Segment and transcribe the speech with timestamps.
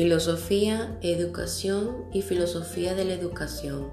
[0.00, 3.90] Filosofía, educación y filosofía de la educación.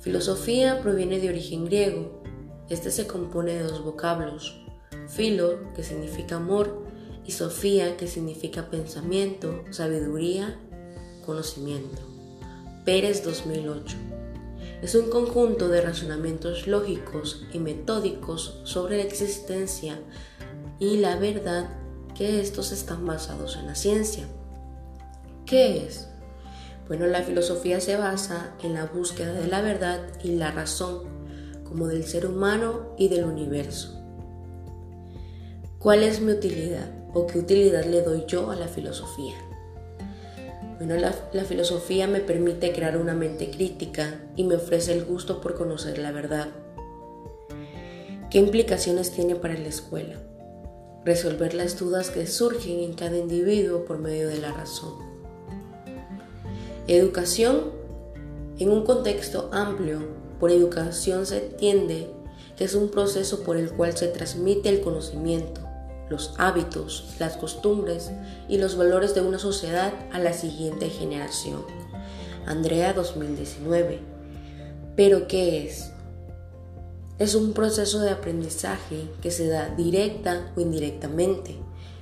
[0.00, 2.22] Filosofía proviene de origen griego.
[2.70, 4.64] Este se compone de dos vocablos,
[5.08, 6.86] filo, que significa amor,
[7.22, 10.58] y sofía, que significa pensamiento, sabiduría,
[11.26, 12.00] conocimiento.
[12.86, 13.98] Pérez 2008.
[14.80, 20.00] Es un conjunto de razonamientos lógicos y metódicos sobre la existencia
[20.80, 21.68] y la verdad
[22.16, 24.26] que estos están basados en la ciencia.
[25.54, 26.08] ¿Qué es?
[26.88, 31.04] Bueno, la filosofía se basa en la búsqueda de la verdad y la razón,
[31.62, 34.02] como del ser humano y del universo.
[35.78, 39.36] ¿Cuál es mi utilidad o qué utilidad le doy yo a la filosofía?
[40.78, 45.40] Bueno, la, la, filosofía me permite crear una mente crítica y me ofrece el gusto
[45.40, 46.48] por conocer la verdad.
[48.28, 50.16] ¿Qué implicaciones tiene para la escuela?
[51.04, 55.13] Resolver las dudas que surgen en cada individuo por medio de la razón.
[56.86, 57.72] Educación.
[58.58, 60.00] En un contexto amplio,
[60.38, 62.10] por educación se entiende
[62.58, 65.62] que es un proceso por el cual se transmite el conocimiento,
[66.10, 68.10] los hábitos, las costumbres
[68.50, 71.62] y los valores de una sociedad a la siguiente generación.
[72.44, 74.00] Andrea 2019.
[74.94, 75.90] ¿Pero qué es?
[77.18, 81.56] Es un proceso de aprendizaje que se da directa o indirectamente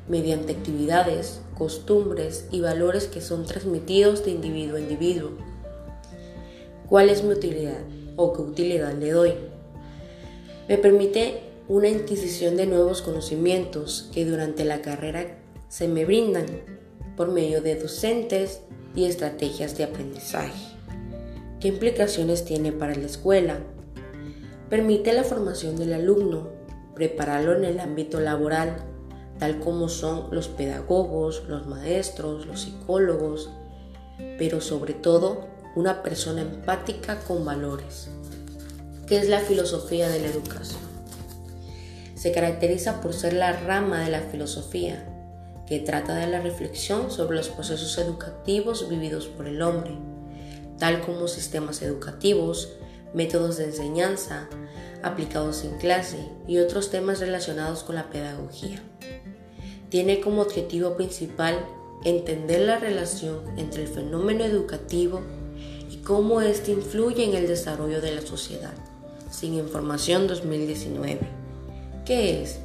[0.09, 5.31] mediante actividades, costumbres y valores que son transmitidos de individuo a individuo.
[6.89, 7.81] ¿Cuál es mi utilidad
[8.17, 9.35] o qué utilidad le doy?
[10.69, 16.47] Me permite una adquisición de nuevos conocimientos que durante la carrera se me brindan
[17.17, 18.61] por medio de docentes
[18.95, 20.77] y estrategias de aprendizaje.
[21.61, 23.61] ¿Qué implicaciones tiene para la escuela?
[24.69, 26.49] Permite la formación del alumno,
[26.95, 28.92] prepararlo en el ámbito laboral,
[29.43, 33.51] tal como son los pedagogos, los maestros, los psicólogos,
[34.39, 38.07] pero sobre todo una persona empática con valores.
[39.05, 40.79] ¿Qué es la filosofía de la educación?
[42.15, 45.09] Se caracteriza por ser la rama de la filosofía
[45.67, 49.99] que trata de la reflexión sobre los procesos educativos vividos por el hombre,
[50.79, 52.75] tal como sistemas educativos,
[53.13, 54.49] métodos de enseñanza
[55.03, 58.81] aplicados en clase y otros temas relacionados con la pedagogía
[59.93, 61.67] tiene como objetivo principal
[62.03, 65.21] entender la relación entre el fenómeno educativo
[65.91, 68.73] y cómo éste influye en el desarrollo de la sociedad.
[69.31, 71.21] Sin Información 2019.
[72.07, 72.61] ¿Qué es?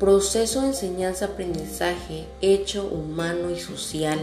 [0.00, 4.18] Proceso de enseñanza-aprendizaje hecho humano y social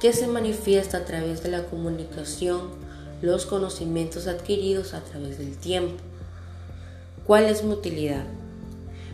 [0.00, 2.62] que se manifiesta a través de la comunicación,
[3.22, 6.02] los conocimientos adquiridos a través del tiempo.
[7.28, 8.24] ¿Cuál es mi utilidad?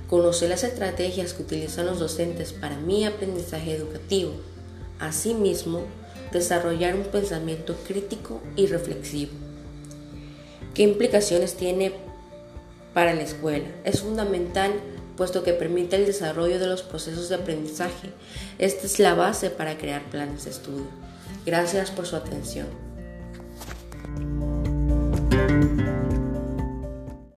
[0.09, 4.33] Conocer las estrategias que utilizan los docentes para mi aprendizaje educativo,
[4.99, 5.83] asimismo,
[6.33, 9.33] desarrollar un pensamiento crítico y reflexivo.
[10.75, 11.93] ¿Qué implicaciones tiene
[12.93, 13.67] para la escuela?
[13.85, 14.73] Es fundamental
[15.17, 18.11] puesto que permite el desarrollo de los procesos de aprendizaje.
[18.59, 20.87] Esta es la base para crear planes de estudio.
[21.47, 22.67] Gracias por su atención.